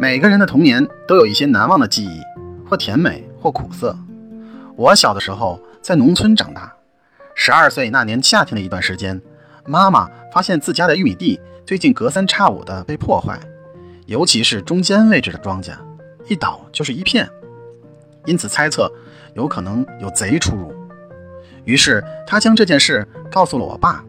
[0.00, 2.22] 每个人的童年都有一些难忘的记忆，
[2.64, 3.98] 或甜美，或苦涩。
[4.76, 6.72] 我小的时候在农村长大，
[7.34, 9.20] 十二岁那年夏天的一段时间，
[9.66, 13.40] 妈妈发现自家的玉米地最近隔三差五的被破坏，
[14.06, 15.72] 尤其是中间位置的庄稼，
[16.28, 17.28] 一倒就是一片，
[18.24, 18.88] 因此猜测
[19.34, 20.72] 有可能有贼出入。
[21.64, 24.04] 于是他将这件事告诉了我爸，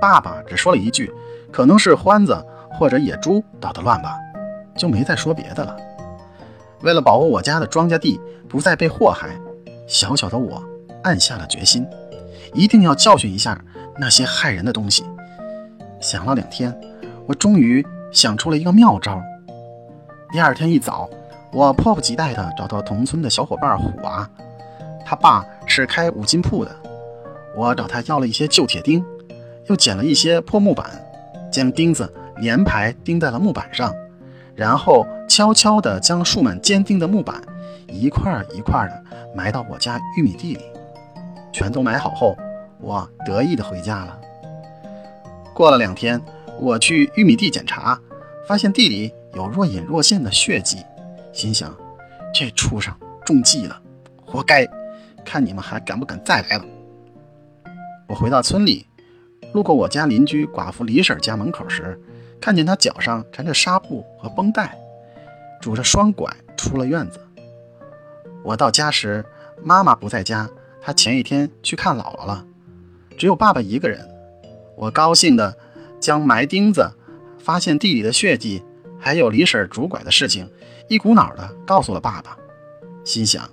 [0.00, 1.12] 爸爸只说了一句
[1.52, 4.16] ：“可能是獾子或者野猪捣的乱吧。”
[4.76, 5.76] 就没再说别的了。
[6.82, 9.30] 为了保护我家的庄稼地不再被祸害，
[9.86, 10.62] 小小的我
[11.02, 11.86] 暗下了决心，
[12.52, 13.58] 一定要教训一下
[13.98, 15.04] 那些害人的东西。
[16.00, 16.78] 想了两天，
[17.26, 19.20] 我终于想出了一个妙招。
[20.30, 21.08] 第二天一早，
[21.52, 24.28] 我迫不及待地找到同村的小伙伴虎娃，
[25.06, 26.76] 他爸是开五金铺的。
[27.56, 29.02] 我找他要了一些旧铁钉，
[29.68, 30.90] 又捡了一些破木板，
[31.50, 33.94] 将钉子连排钉在了木板上。
[34.54, 37.42] 然后悄悄地将竖满坚钉的木板
[37.88, 40.62] 一块一块地埋到我家玉米地里。
[41.52, 42.36] 全都埋好后，
[42.80, 44.18] 我得意地回家了。
[45.54, 46.20] 过了两天，
[46.58, 47.98] 我去玉米地检查，
[48.46, 50.78] 发现地里有若隐若现的血迹，
[51.32, 51.72] 心想：
[52.34, 52.92] 这畜生
[53.24, 53.80] 中计了，
[54.26, 54.66] 活该！
[55.24, 56.64] 看你们还敢不敢再来了。
[58.08, 58.86] 我回到村里，
[59.52, 61.98] 路过我家邻居寡妇李婶家门口时。
[62.44, 64.76] 看见他脚上缠着纱布和绷带，
[65.62, 67.18] 拄着双拐出了院子。
[68.42, 69.24] 我到家时，
[69.62, 70.46] 妈妈不在家，
[70.82, 72.44] 她前一天去看姥姥了，
[73.16, 74.06] 只有爸爸一个人。
[74.76, 75.56] 我高兴地
[75.98, 76.90] 将埋钉子、
[77.38, 78.62] 发现地里的血迹，
[79.00, 80.46] 还有李婶拄拐的事情，
[80.86, 82.36] 一股脑地告诉了爸爸。
[83.06, 83.48] 心想，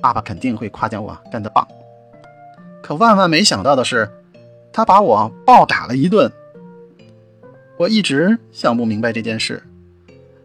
[0.00, 1.66] 爸爸肯定会夸奖我干得棒。
[2.84, 4.08] 可万万没想到的是，
[4.72, 6.32] 他把我暴打了一顿。
[7.78, 9.64] 我一直想不明白这件事，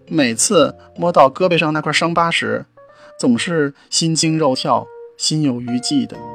[0.08, 2.66] 每次摸到胳膊上那块伤疤时，
[3.20, 6.18] 总是心惊肉跳、心有余悸的。